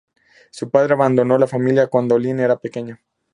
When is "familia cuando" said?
1.45-2.17